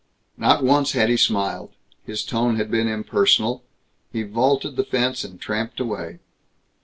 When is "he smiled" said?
1.09-1.75